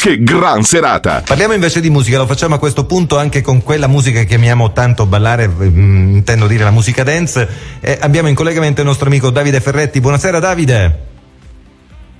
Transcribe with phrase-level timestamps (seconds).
[0.00, 1.22] Che gran serata!
[1.26, 4.70] Parliamo invece di musica, lo facciamo a questo punto anche con quella musica che amiamo
[4.70, 7.48] tanto ballare, mm, intendo dire la musica dance.
[7.80, 10.00] E abbiamo in collegamento il nostro amico Davide Ferretti.
[10.00, 11.06] Buonasera Davide.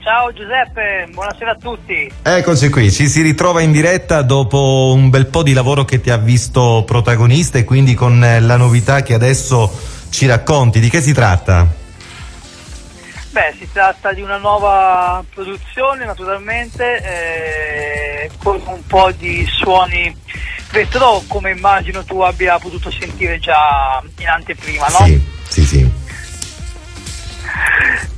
[0.00, 2.12] Ciao Giuseppe, buonasera a tutti.
[2.20, 6.10] Eccoci qui, ci si ritrova in diretta dopo un bel po' di lavoro che ti
[6.10, 9.70] ha visto protagonista e quindi con eh, la novità che adesso
[10.10, 10.80] ci racconti.
[10.80, 11.86] Di che si tratta?
[13.38, 17.67] Beh, si tratta di una nuova produzione naturalmente, eh,
[18.38, 20.14] con un po' di suoni
[20.70, 25.04] retro come immagino tu abbia potuto sentire già in anteprima, no?
[25.04, 25.90] Sì, sì, sì.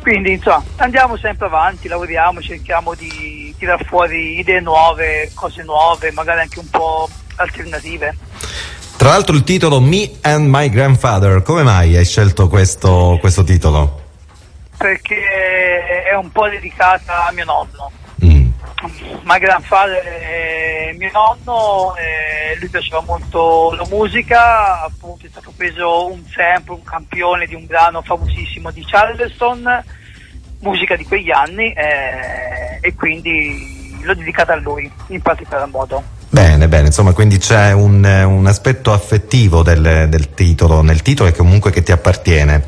[0.00, 6.40] Quindi insomma andiamo sempre avanti, lavoriamo, cerchiamo di tirar fuori idee nuove, cose nuove, magari
[6.40, 8.14] anche un po' alternative.
[8.96, 14.02] Tra l'altro il titolo Me and My Grandfather, come mai hai scelto questo, questo titolo?
[14.76, 17.90] perché è un po' dedicata a mio nonno.
[19.24, 26.10] My grandfather è mio nonno, eh, lui piaceva molto la musica, appunto è stato preso
[26.12, 29.82] un sample, un campione di un brano famosissimo di Charleston,
[30.60, 36.02] musica di quegli anni eh, e quindi l'ho dedicata a lui in particolar modo.
[36.28, 41.32] Bene, bene, insomma, quindi c'è un, un aspetto affettivo del, del, titolo, nel titolo e
[41.32, 42.62] comunque che ti appartiene.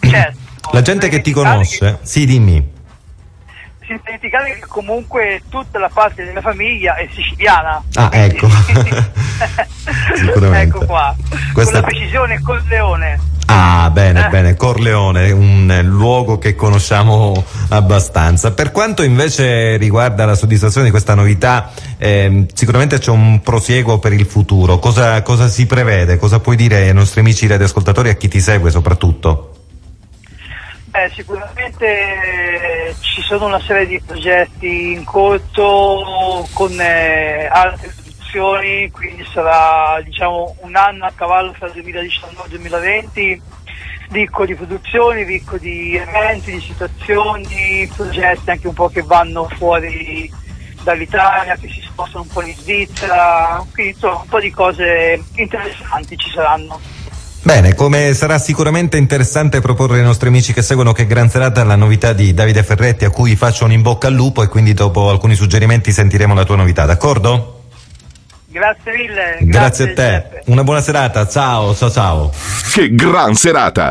[0.00, 0.70] Certo.
[0.72, 2.76] La gente che ti conosce, che, sì, dimmi.
[3.88, 7.82] Senza dimenticare che comunque tutta la parte della famiglia è siciliana.
[7.94, 8.46] Ah, ecco.
[10.14, 10.76] Sicuramente.
[10.76, 11.16] ecco qua.
[11.54, 11.72] Questa...
[11.72, 13.18] Con la precisione Corleone.
[13.46, 14.28] Ah, bene, eh.
[14.28, 18.52] bene, Corleone, un luogo che conosciamo abbastanza.
[18.52, 24.12] Per quanto invece riguarda la soddisfazione di questa novità, eh, sicuramente c'è un prosieguo per
[24.12, 24.78] il futuro.
[24.78, 26.18] Cosa, cosa si prevede?
[26.18, 29.54] Cosa puoi dire ai nostri amici radioascoltatori e a chi ti segue soprattutto?
[30.98, 38.90] Eh, sicuramente eh, ci sono una serie di progetti in corso con eh, altre produzioni,
[38.90, 43.42] quindi sarà diciamo, un anno a cavallo tra il 2019 e il 2020,
[44.10, 50.28] ricco di produzioni, ricco di eventi, di situazioni, progetti anche un po' che vanno fuori
[50.82, 56.16] dall'Italia, che si spostano un po' in Svizzera, quindi insomma un po' di cose interessanti
[56.16, 56.97] ci saranno.
[57.48, 61.76] Bene, come sarà sicuramente interessante proporre ai nostri amici che seguono che Gran Serata la
[61.76, 65.08] novità di Davide Ferretti a cui faccio un in bocca al lupo e quindi dopo
[65.08, 67.62] alcuni suggerimenti sentiremo la tua novità, d'accordo?
[68.48, 69.38] Grazie mille.
[69.40, 69.92] Grazie, grazie a te.
[69.94, 70.42] Giuseppe.
[70.50, 72.32] Una buona serata, ciao, ciao ciao.
[72.74, 73.86] Che gran serata!